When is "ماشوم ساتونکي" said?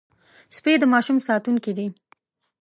0.93-1.71